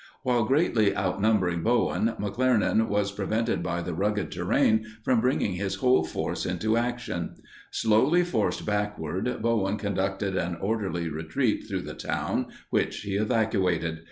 [0.23, 6.03] While greatly outnumbering Bowen, McClernand was prevented by the rugged terrain from bringing his whole
[6.03, 7.35] force into action.
[7.69, 13.99] Slowly forced backward, Bowen conducted an orderly retreat through the town, which he evacuated.